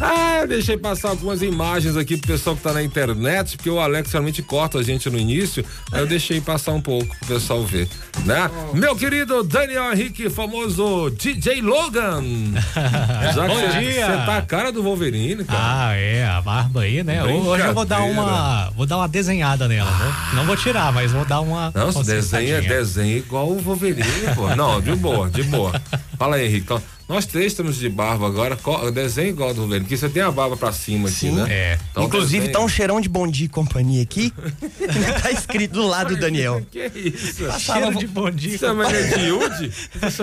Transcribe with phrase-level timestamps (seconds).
[0.00, 3.78] ah, eu deixei passar algumas imagens aqui pro pessoal que tá na internet, porque o
[3.78, 5.64] Alex realmente corta a gente no início.
[5.92, 7.88] Aí eu deixei passar um pouco pro pessoal ver,
[8.24, 8.50] né?
[8.72, 8.76] Oh.
[8.76, 12.22] Meu querido Daniel Henrique, famoso DJ Logan.
[13.34, 14.06] Bom dia.
[14.06, 15.88] Você tá a cara do Wolverine, cara.
[15.88, 17.22] Ah, é, a barba aí, né?
[17.24, 19.90] Hoje eu vou dar uma, vou dar uma desenhada nela.
[19.90, 20.32] Ah.
[20.34, 21.72] Não vou tirar, mas vou dar uma.
[21.74, 24.04] Não, desenha, desenha igual o Wolverine,
[24.34, 24.54] pô.
[24.56, 25.72] Não, de boa, de boa.
[26.18, 26.74] Fala aí, Henrique.
[27.06, 28.56] Nós três estamos de barba agora,
[28.90, 31.46] desenho igual do Wolverine, porque você tem a barba pra cima Sim, aqui, né?
[31.50, 31.78] É.
[31.90, 32.52] Então, Inclusive, desenho...
[32.52, 34.32] tá um cheirão de bom dia e companhia aqui.
[35.22, 36.62] tá escrito do lado do Daniel.
[36.70, 37.44] Que é isso?
[37.44, 38.58] Passava Cheiro de bom dia.
[38.58, 39.72] Você chama de Yudi?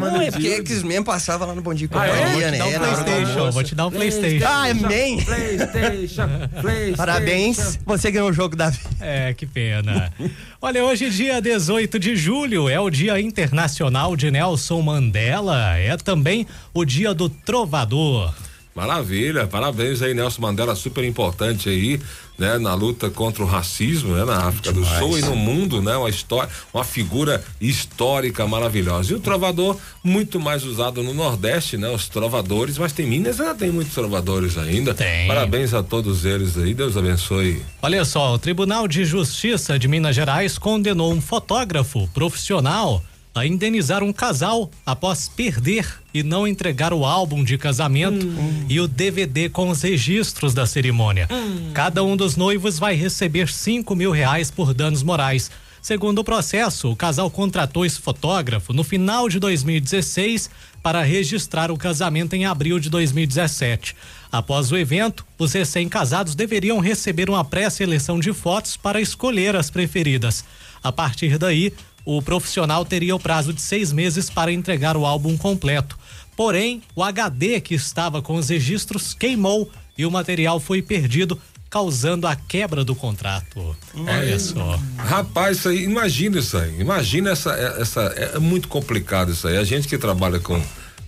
[0.00, 2.58] Não, é porque X-Men passava lá no Bom Dia e Companhia, ah, né?
[2.58, 4.46] Vou te dar um Playstation, vou te dar um Playstation.
[4.46, 5.24] Ah, amém.
[5.24, 6.28] Playstation,
[6.60, 6.96] Playstation.
[6.96, 8.90] Parabéns, você ganhou o jogo da vida.
[9.00, 10.12] É, que pena.
[10.60, 16.46] Olha, hoje dia 18 de julho é o Dia Internacional de Nelson Mandela, é também
[16.74, 18.34] o dia do trovador.
[18.74, 22.00] Maravilha, parabéns aí, Nelson Mandela, super importante aí,
[22.36, 24.98] né, na luta contra o racismo, né, na África Demais.
[24.98, 29.12] do Sul e no mundo, né, uma história, uma figura histórica maravilhosa.
[29.12, 33.54] E o trovador muito mais usado no Nordeste, né, os trovadores, mas tem Minas ainda
[33.54, 34.92] tem muitos trovadores ainda.
[34.92, 35.28] Tem.
[35.28, 37.62] Parabéns a todos eles aí, Deus abençoe.
[37.80, 43.00] Olha só, o Tribunal de Justiça de Minas Gerais condenou um fotógrafo profissional
[43.34, 48.66] a indenizar um casal após perder e não entregar o álbum de casamento hum.
[48.68, 51.26] e o DVD com os registros da cerimônia.
[51.30, 51.72] Hum.
[51.74, 55.50] Cada um dos noivos vai receber cinco mil reais por danos morais.
[55.82, 60.48] Segundo o processo, o casal contratou esse fotógrafo no final de 2016
[60.82, 63.94] para registrar o casamento em abril de 2017.
[64.32, 70.44] Após o evento, os recém-casados deveriam receber uma pré-seleção de fotos para escolher as preferidas.
[70.82, 71.72] A partir daí,
[72.04, 75.98] o profissional teria o prazo de seis meses para entregar o álbum completo.
[76.36, 82.26] Porém, o HD que estava com os registros queimou e o material foi perdido, causando
[82.26, 83.76] a quebra do contrato.
[83.94, 84.78] Olha só.
[84.96, 86.80] Rapaz, isso aí, imagina isso aí.
[86.80, 88.00] Imagina essa, essa.
[88.02, 89.56] É muito complicado isso aí.
[89.56, 90.60] A gente que trabalha com,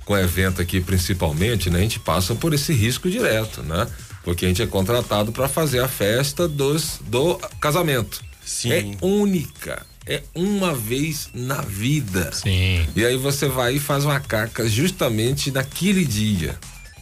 [0.04, 1.80] com evento aqui, principalmente, né?
[1.80, 3.86] A gente passa por esse risco direto, né?
[4.22, 8.22] Porque a gente é contratado para fazer a festa dos, do casamento.
[8.44, 8.72] Sim.
[8.72, 12.31] É única é uma vez na vida.
[12.33, 12.87] Sim.
[12.94, 16.56] E aí você vai e faz uma caca justamente naquele dia.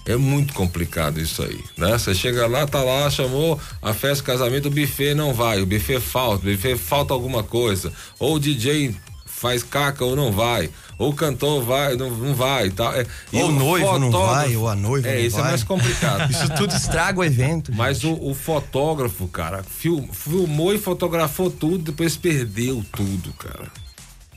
[0.07, 1.97] É muito complicado isso aí, né?
[1.97, 5.99] Você chega lá, tá lá, chamou a festa, casamento, o buffet não vai, o buffet
[5.99, 8.95] falta, o buffet falta alguma coisa, ou o DJ
[9.44, 12.94] faz caca ou não vai ou o cantor vai, não, não vai tal.
[12.94, 15.44] É, ou o noivo não vai, ou a noiva é, não isso vai.
[15.44, 16.31] é mais complicado.
[16.32, 17.72] isso tudo estraga o evento.
[17.75, 23.66] Mas o, o, fotógrafo, cara, film, filmou e fotografou tudo, depois perdeu tudo, cara.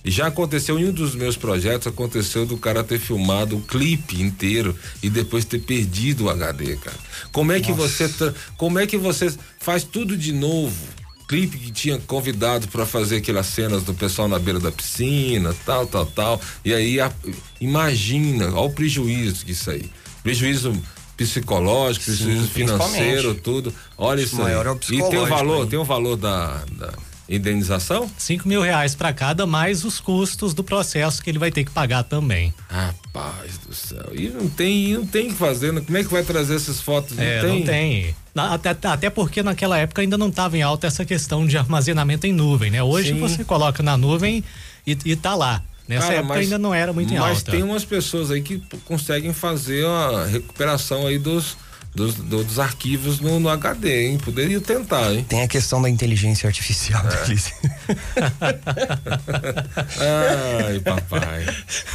[0.04, 4.22] E já aconteceu em um dos meus projetos, aconteceu do cara ter filmado o clipe
[4.22, 6.98] inteiro e depois ter perdido o HD, cara.
[7.32, 8.08] Como é que Nossa.
[8.08, 10.76] você como é que você faz tudo de novo?
[11.28, 15.86] Clipe que tinha convidado para fazer aquelas cenas do pessoal na beira da piscina, tal,
[15.86, 16.42] tal, tal.
[16.64, 17.12] E aí, a,
[17.60, 19.92] imagina, olha o prejuízo que isso aí.
[20.24, 20.74] Prejuízo
[21.18, 23.74] psicológico, Sim, prejuízo financeiro, tudo.
[23.98, 24.54] Olha isso, isso aí.
[24.54, 25.70] É e tem o valor, aí.
[25.70, 26.94] tem o valor da, da
[27.28, 28.10] indenização?
[28.18, 31.72] Cinco mil reais para cada, mais os custos do processo que ele vai ter que
[31.72, 32.54] pagar também.
[32.70, 33.07] Rapaz do
[33.78, 34.12] céu.
[34.14, 35.82] E não tem, não tem que fazer, né?
[35.82, 37.16] como é que vai trazer essas fotos?
[37.16, 37.60] Não é, tem.
[37.60, 38.16] não tem.
[38.36, 42.34] Até, até porque naquela época ainda não estava em alta essa questão de armazenamento em
[42.34, 42.84] nuvem, né?
[42.84, 43.20] Hoje Sim.
[43.20, 44.44] você coloca na nuvem
[44.86, 45.64] e, e tá lá.
[45.88, 47.30] Nessa Cara, época mas, ainda não era muito em alta.
[47.30, 51.58] Mas tem umas pessoas aí que conseguem fazer a recuperação aí dos
[51.98, 54.20] dos, dos arquivos no, no, HD, hein?
[54.20, 55.26] Poderia tentar, hein?
[55.28, 57.26] Tem a questão da inteligência artificial é.
[57.26, 57.52] deles.
[60.68, 61.46] Ai, papai.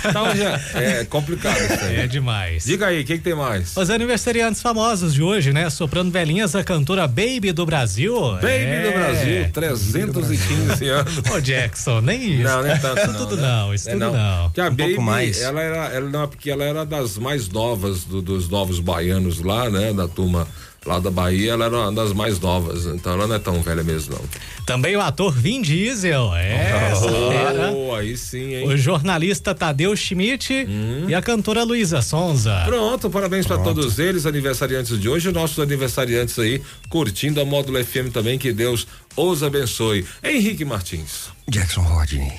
[0.05, 1.97] Então já é complicado isso aí.
[2.01, 2.65] É demais.
[2.65, 3.77] Diga aí, o que, que, tem mais?
[3.77, 5.71] Os aniversariantes famosos de hoje, né?
[5.71, 8.19] Soprando velhinhas, a cantora Baby do Brasil.
[8.33, 8.83] Baby é.
[8.83, 11.19] do Brasil, 315 anos.
[11.31, 12.43] Ô, Jackson, nem isso.
[12.43, 13.01] Não, nem tanto.
[13.03, 13.43] Isso tudo né?
[13.43, 14.13] não, isso é, tudo não.
[14.13, 14.51] não.
[14.51, 18.21] Que a um Baby, ela era, ela não, porque ela era das mais novas do,
[18.21, 19.92] dos novos baianos lá, né?
[19.95, 20.47] Da turma
[20.85, 23.85] lá da Bahia, ela era uma das mais novas, então ela não é tão velha
[23.85, 24.65] mesmo, não.
[24.67, 27.71] Também o ator Vin Diesel, é, fera.
[27.73, 28.67] Oh, aí sim, hein?
[28.67, 31.07] O jornalista Tadeu Schmidt Hum.
[31.09, 32.63] e a cantora Luísa Sonza.
[32.67, 38.11] Pronto, parabéns para todos eles, aniversariantes de hoje, nossos aniversariantes aí, curtindo a Módulo FM
[38.13, 38.87] também, que Deus
[39.17, 40.05] os abençoe.
[40.23, 41.29] Henrique Martins.
[41.49, 42.33] Jackson Rodney.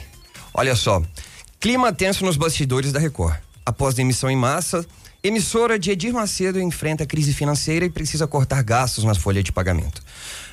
[0.53, 1.01] Olha só,
[1.61, 3.35] clima tenso nos bastidores da Record.
[3.65, 4.85] Após demissão em massa,
[5.25, 10.03] emissora de Edir Macedo enfrenta crise financeira e precisa cortar gastos nas folhas de pagamento.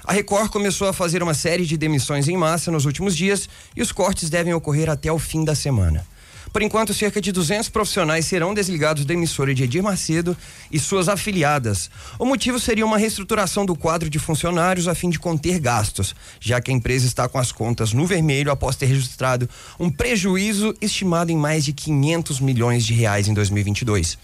[0.05, 3.83] A Record começou a fazer uma série de demissões em massa nos últimos dias e
[3.83, 6.07] os cortes devem ocorrer até o fim da semana.
[6.53, 10.37] Por enquanto, cerca de 200 profissionais serão desligados da emissora de Edir Macedo
[10.71, 11.91] e suas afiliadas.
[12.19, 16.61] O motivo seria uma reestruturação do quadro de funcionários a fim de conter gastos, já
[16.61, 21.31] que a empresa está com as contas no vermelho após ter registrado um prejuízo estimado
[21.31, 24.19] em mais de 500 milhões de reais em 2022.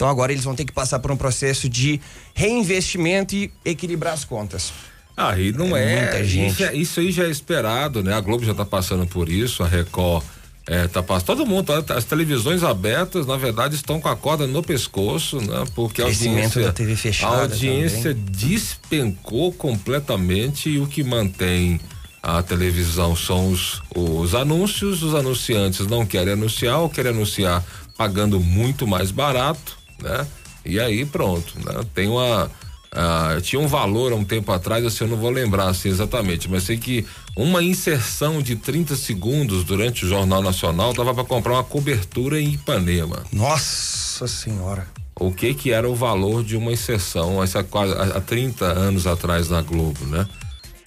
[0.00, 2.00] Então agora eles vão ter que passar por um processo de
[2.32, 4.72] reinvestimento e equilibrar as contas.
[5.14, 6.00] Aí não É é.
[6.00, 6.52] muita gente.
[6.54, 8.14] Isso, é- isso aí já é esperado, né?
[8.14, 10.24] A Globo já tá passando por isso, a Record
[10.66, 11.26] é, tá passando.
[11.26, 15.66] Todo mundo, tá- as televisões abertas, na verdade, estão com a corda no pescoço, né?
[15.74, 16.62] Porque a audiência.
[16.62, 21.78] da TV fechada A audiência despencou completamente e o que mantém
[22.22, 27.62] a televisão são os, os anúncios, os anunciantes não querem anunciar ou querem anunciar
[27.98, 30.26] pagando muito mais barato, né?
[30.64, 31.80] E aí pronto, né?
[31.94, 32.50] Tem uma
[32.92, 36.50] ah, tinha um valor há um tempo atrás, assim, eu não vou lembrar assim exatamente,
[36.50, 37.06] mas sei que
[37.36, 42.54] uma inserção de 30 segundos durante o Jornal Nacional dava para comprar uma cobertura em
[42.54, 43.22] Ipanema.
[43.32, 44.86] Nossa Senhora.
[45.18, 49.06] O que que era o valor de uma inserção essa, quase- há há 30 anos
[49.06, 50.26] atrás na Globo, né?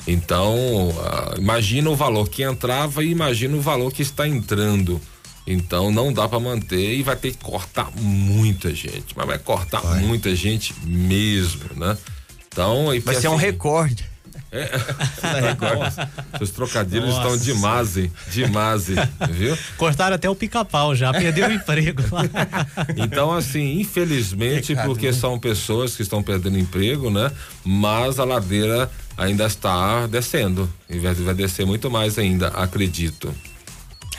[0.06, 5.00] Então, ah, imagina o valor que entrava e imagina o valor que está entrando.
[5.45, 9.84] Então não dá para manter e vai ter que cortar muita gente, mas vai cortar
[10.01, 11.98] muita gente mesmo, né?
[12.48, 14.13] Então, aí Vai ser um assim, recorde.
[15.80, 17.22] Nossa, seus trocadilhos Nossa.
[17.22, 18.12] estão demais, hein?
[18.31, 18.86] demais,
[19.31, 19.57] viu?
[19.78, 22.24] Cortaram até o pica-pau já, perdeu o emprego lá.
[22.95, 25.13] Então, assim, infelizmente, Pecado, porque né?
[25.13, 27.31] são pessoas que estão perdendo emprego, né?
[27.63, 30.69] Mas a ladeira ainda está descendo.
[30.90, 33.34] E vai, vai descer muito mais ainda, acredito.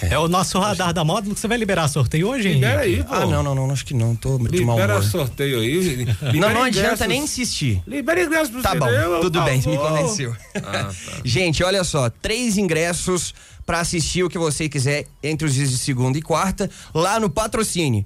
[0.02, 2.64] É o nosso radar da módulo que você vai liberar sorteio hoje, Henrique?
[2.64, 3.14] Libera aí, pô.
[3.14, 4.14] Ah, não, não, não, acho que não.
[4.16, 5.78] Tô de mau Libera sorteio aí.
[5.78, 7.06] Libera Não, não adianta ingressos.
[7.06, 7.82] nem insistir.
[7.86, 8.86] Libera ingresso pro Tá bom,
[9.20, 10.36] tudo por bem, você me convenceu.
[10.56, 10.90] Ah, tá.
[11.24, 15.78] Gente, olha só, três ingressos pra assistir o que você quiser entre os dias de
[15.78, 18.04] segunda e quarta, lá no Patrocine.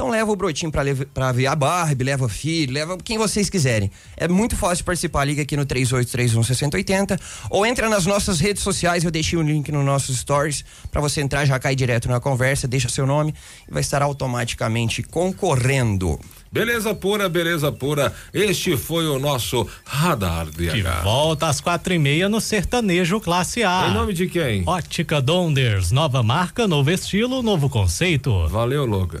[0.00, 3.90] Então leva o brotinho pra ver a Barbie, leva o filho, leva quem vocês quiserem.
[4.16, 7.20] É muito fácil participar, liga aqui no 3831-6080
[7.50, 11.20] ou entra nas nossas redes sociais, eu deixei o link nos nossos stories pra você
[11.20, 13.34] entrar, já cair direto na conversa, deixa seu nome
[13.68, 16.18] e vai estar automaticamente concorrendo.
[16.50, 18.10] Beleza pura, beleza pura.
[18.32, 21.02] Este foi o nosso Radar De DH.
[21.04, 23.88] volta às quatro e meia no Sertanejo Classe A.
[23.90, 24.62] Em nome de quem?
[24.66, 28.48] Ótica Donders, nova marca, novo estilo, novo conceito.
[28.48, 29.20] Valeu, Logan.